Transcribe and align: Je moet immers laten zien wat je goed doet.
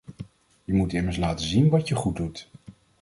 Je 0.67 0.73
moet 0.73 0.93
immers 0.93 1.17
laten 1.17 1.45
zien 1.45 1.69
wat 1.69 1.87
je 1.87 1.95
goed 1.95 2.15
doet. 2.15 2.49